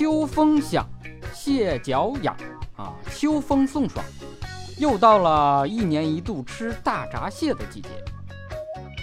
[0.00, 0.88] 秋风响，
[1.34, 2.34] 蟹脚痒
[2.74, 4.02] 啊，秋风送爽，
[4.78, 7.88] 又到了一年一度吃大闸蟹的季节。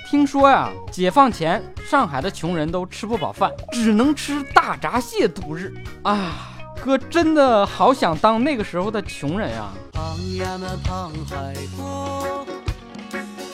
[0.09, 5.71] 听说呀，解放前上海的穷人都吃不饱饭，只能吃大闸蟹度日
[6.01, 6.57] 啊！
[6.83, 9.69] 哥真的好想当那个时候的穷人呀！
[9.93, 10.03] 胖
[10.37, 12.43] 呀那胖海波，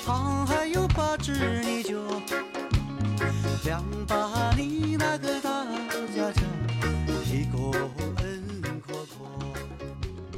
[0.05, 1.61] 胖海有八只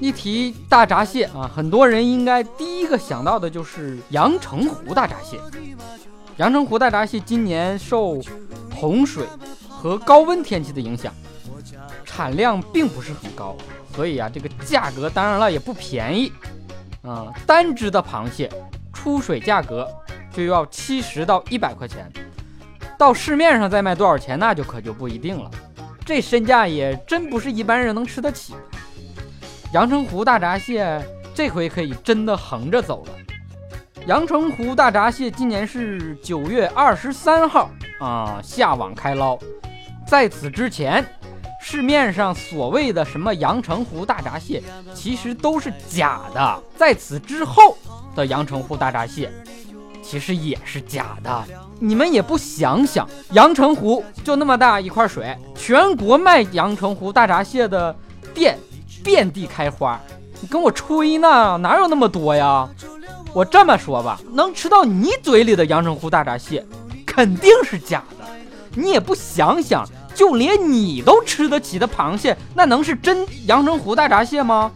[0.06, 5.40] 一提大闸蟹啊，很多人应该第一个想到的就是阳澄湖大闸蟹。
[6.38, 8.22] 阳澄湖大闸蟹今年受
[8.72, 9.26] 洪水
[9.68, 11.12] 和高温天气的影响，
[12.06, 13.56] 产量并不是很高，
[13.96, 16.32] 所以啊，这个价格当然了也不便宜
[17.02, 17.34] 啊。
[17.48, 18.48] 单只的螃蟹
[18.94, 19.90] 出水价格
[20.32, 22.14] 就要七十到一百块钱，
[22.96, 25.50] 到市面上再卖多少钱那就可就不一定了。
[26.06, 28.54] 这身价也真不是一般人能吃得起。
[29.76, 33.12] 阳澄湖大闸蟹这回可以真的横着走了。
[34.08, 39.38] 阳澄湖大闸蟹今年是九月二十三号啊下网开捞，
[40.08, 41.06] 在此之前，
[41.60, 46.64] 市面上所谓的什么阳澄湖大闸蟹，其实都是假的。
[46.78, 47.78] 在此之后
[48.16, 49.30] 的阳澄湖大闸蟹，
[50.02, 51.44] 其实也是假的。
[51.82, 57.94] 你们也不想想，阳澄湖就那么大一块水，全国卖阳澄湖大闸蟹的
[58.34, 58.58] 店
[59.06, 60.02] 遍地开花，
[60.42, 61.58] 你跟我吹呢？
[61.60, 62.68] 哪有那么多呀？
[63.32, 66.66] 我这么说吧，能吃到你嘴里的阳澄湖大闸蟹，
[67.06, 68.26] 肯定是假的。
[68.74, 74.72] 你也不想想，就连你都吃得起的螃蟹，那能是真阳澄湖大闸蟹吗？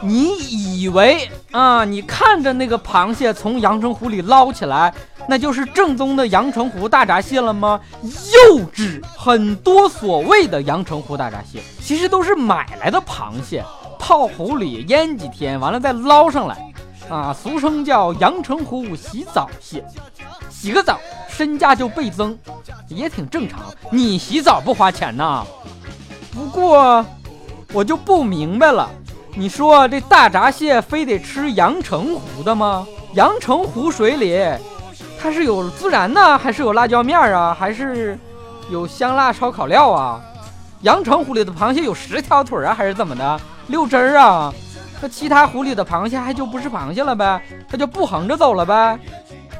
[0.00, 0.36] 你
[0.80, 4.94] 以为啊，你看着那个螃蟹从阳澄湖里捞起来，
[5.28, 7.80] 那就是正宗的阳澄湖大闸蟹了吗？
[8.02, 9.00] 幼稚！
[9.16, 13.64] 很多所谓的阳澄湖大闸蟹，其实都是买来的螃蟹，
[13.98, 16.72] 泡湖里腌几天，完了再捞上来。
[17.08, 19.84] 啊，俗称叫阳澄湖洗澡蟹，
[20.48, 22.38] 洗个澡身价就倍增，
[22.88, 23.60] 也挺正常。
[23.90, 25.44] 你洗澡不花钱呐？
[26.32, 27.04] 不过
[27.72, 28.88] 我就不明白了，
[29.34, 32.86] 你说这大闸蟹非得吃阳澄湖的吗？
[33.14, 34.40] 阳澄湖水里
[35.22, 38.18] 它是有孜然呢，还是有辣椒面啊，还是
[38.68, 40.20] 有香辣烧烤料啊？
[40.80, 43.40] 阳澄湖里的螃蟹有十条腿啊，还是怎么的？
[43.68, 44.52] 六汁儿啊？
[45.00, 47.40] 那其他湖里的螃蟹还就不是螃蟹了呗？
[47.68, 48.98] 它就不横着走了呗？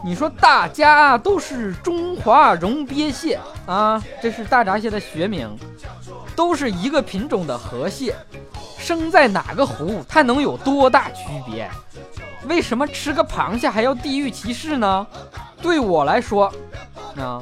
[0.04, 5.48] 你说大家都是中华绒鳖蟹啊，这是大闸蟹的学名，
[6.34, 8.16] 都是一个品种的河蟹，
[8.78, 11.70] 生在哪个湖它能有多大区别？
[12.48, 15.06] 为什么吃个螃蟹还要地域歧视呢？
[15.62, 16.52] 对我来说，
[17.16, 17.40] 啊，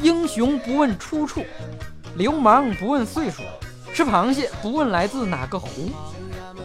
[0.00, 1.44] 英雄不问出处，
[2.16, 3.42] 流氓不问岁数，
[3.92, 5.68] 吃螃蟹不问来自哪个湖。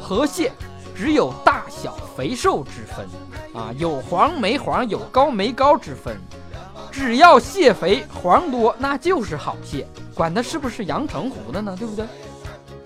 [0.01, 0.51] 河蟹
[0.95, 3.05] 只有大小肥瘦之分
[3.53, 6.17] 啊，有黄没黄，有高没高之分。
[6.89, 11.75] 只要蟹肥黄多，那就是好蟹，管它是不是阳澄湖的呢？
[11.77, 12.05] 对不对？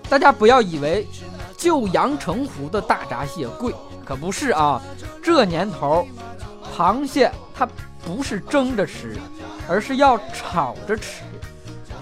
[0.08, 1.06] 大家不要以为
[1.56, 3.72] 就阳澄湖的大闸蟹贵，
[4.04, 4.82] 可不是啊。
[5.22, 6.04] 这年头，
[6.76, 7.66] 螃蟹它
[8.04, 9.16] 不是蒸着吃，
[9.68, 11.22] 而是要炒着吃。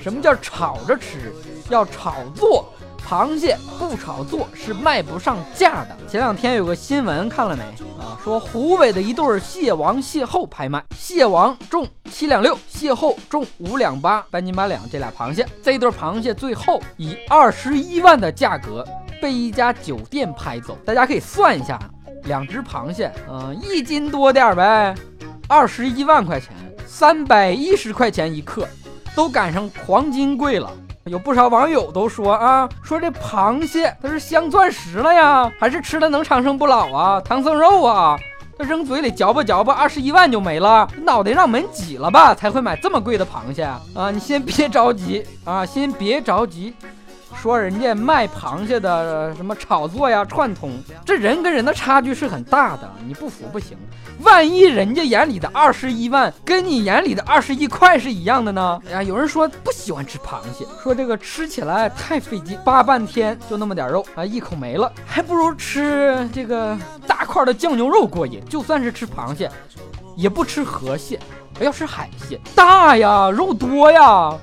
[0.00, 1.32] 什么叫炒着吃？
[1.68, 2.72] 要炒作。
[3.08, 5.96] 螃蟹不炒作是卖不上价的。
[6.06, 7.64] 前两天有个新闻看了没
[7.98, 8.16] 啊？
[8.22, 14.88] 说湖北的一对蟹王蟹后拍卖，蟹王重七两六，蟹后重五两八，半斤八两。
[14.88, 18.86] 这俩螃蟹，这一对螃蟹最后以二十一万的价格
[19.20, 20.78] 被一家酒店拍走。
[20.84, 21.76] 大家可以算一下，
[22.24, 24.94] 两只螃蟹，嗯，一斤多点呗，
[25.50, 26.50] 二十一万块钱，
[26.86, 28.68] 三百一十块钱一克，
[29.16, 30.70] 都赶上黄金贵了。
[31.06, 37.20] 有不少网友都说啊，说这螃蟹它是镶钻石了呀，还是吃了能长生不老啊？
[37.24, 38.16] 唐僧肉啊，
[38.56, 44.08] 它扔嘴里嚼吧嚼吧，二十一万就没了，脑袋让门挤了吧才会买这么贵的螃蟹啊？
[44.12, 46.72] 你先别着急啊，先别着急。
[47.34, 50.72] 说人家卖螃蟹的什么炒作呀、串通，
[51.04, 53.76] 这人跟人的差距是很大的，你不服不行。
[54.22, 58.78] 万一人家眼里的二十一万跟你眼里的二十一块是一样的呢？
[58.88, 68.44] 哎呀，有人说不喜欢吃螃蟹，说这个吃起来太费劲，扒半天就那么点肉啊，一口没了，还不如吃这个大块的酱牛肉过瘾。
[68.50, 69.50] 就算是吃螃蟹，
[70.16, 71.18] 也不吃河蟹，
[71.60, 74.34] 要吃海蟹，大呀，肉多呀。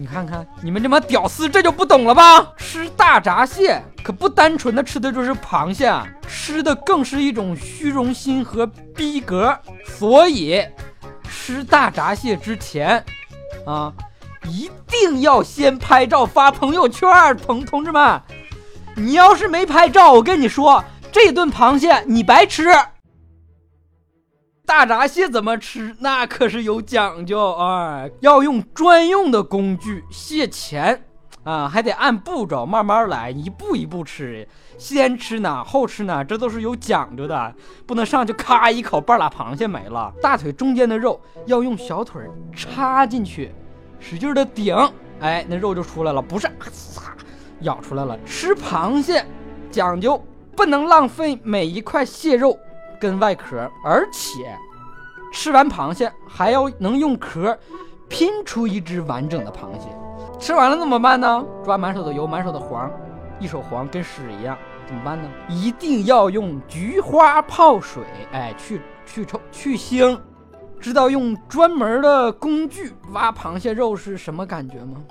[0.00, 2.54] 你看看你们这帮屌丝，这就不懂了吧？
[2.56, 5.92] 吃大闸蟹可不单纯的吃的就是螃蟹，
[6.26, 8.66] 吃的更是一种虚荣心和
[8.96, 9.54] 逼格。
[9.84, 10.64] 所以
[11.28, 13.04] 吃大闸蟹之前，
[13.66, 13.92] 啊，
[14.46, 18.22] 一定要先拍照发朋友圈，同同志们，
[18.94, 20.82] 你要是没拍照，我跟你说，
[21.12, 22.70] 这顿螃蟹你白吃。
[24.70, 25.96] 大闸蟹怎么吃？
[25.98, 28.04] 那可是有讲究啊！
[28.20, 31.02] 要用专用的工具蟹钳
[31.42, 34.46] 啊，还得按步骤慢慢来，一步一步吃。
[34.78, 37.52] 先吃哪，后吃哪，这都是有讲究的，
[37.84, 40.12] 不能上去咔一口半拉螃蟹没了。
[40.22, 42.22] 大腿中间的肉要用小腿
[42.54, 43.52] 插进去，
[43.98, 44.76] 使劲的顶，
[45.18, 47.10] 哎，那肉就出来了，不是啊，
[47.62, 48.16] 咬出来了。
[48.24, 49.26] 吃螃蟹
[49.68, 50.24] 讲究，
[50.54, 52.56] 不能浪费每一块蟹肉。
[53.00, 54.54] 跟外壳，而且
[55.32, 57.58] 吃完螃蟹还要能用壳
[58.08, 59.88] 拼出一只完整的螃蟹。
[60.38, 61.44] 吃完了怎么办呢？
[61.64, 62.90] 抓满手的油，满手的黄，
[63.38, 64.56] 一手黄跟屎一样，
[64.86, 65.28] 怎么办呢？
[65.48, 68.02] 一定要用菊花泡水，
[68.32, 70.18] 哎，去去臭去腥。
[70.80, 75.02] 知道用专门的工具挖螃蟹肉是什么感觉吗？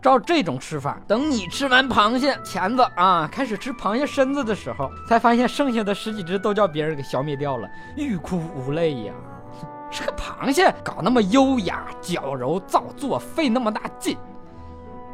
[0.00, 9.12] 照这种吃法，等你吃完螃蟹钳子啊，开始吃螃蟹身子的时候，才发现剩下的十几只都叫别人给消灭掉了，欲哭无泪呀！
[9.90, 14.16] 吃个螃蟹搞那么优雅、矫揉造作，费那么大劲，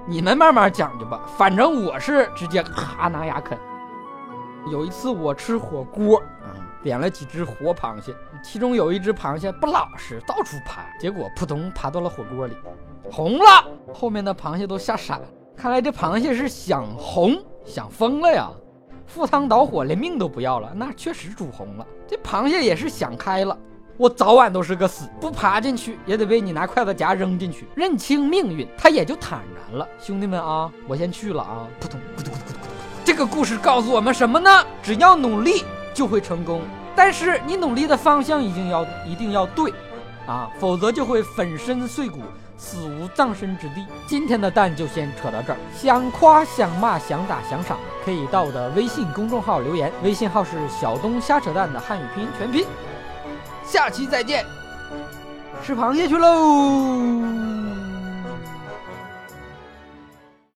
[0.06, 1.20] 你们慢慢讲究吧。
[1.38, 3.56] 反正我是直接咔拿牙啃。
[4.70, 12.56] 有一次我吃火锅啊，点了几只活螃蟹，其中有一只螃蟹不老实，到处爬，结果扑通爬到了火锅里。
[13.10, 15.24] 红了，后面的螃蟹都吓傻了。
[15.56, 18.50] 看来这螃蟹是想红想疯了呀，
[19.06, 20.72] 赴汤蹈火，连命都不要了。
[20.74, 21.86] 那确实煮红了。
[22.06, 23.56] 这螃蟹也是想开了，
[23.96, 29.88] 我早晚都是个死，不爬进去也得被你拿筷子夹扔进去，认清命运，他也就坦然了。
[30.00, 31.68] 兄弟们啊，我先去了啊！
[31.80, 32.58] 扑通咕嘟咕嘟咕嘟咕嘟。
[33.04, 34.50] 这个故事告诉我们什么呢？
[34.82, 36.62] 只要努力就会成功，
[36.96, 39.72] 但是你努力的方向一定要一定要对，
[40.26, 42.20] 啊，否则就会粉身碎骨。
[42.56, 43.84] 死无葬身之地。
[44.06, 45.58] 今天的蛋就先扯到这儿。
[45.74, 49.92] 想夸、想骂、想打、想赏，可以到我的微信公众号留言。
[50.02, 52.66] 微信号是小东瞎扯蛋的汉语拼音全拼。
[53.64, 54.44] 下期再见，
[55.62, 57.53] 吃螃蟹去喽！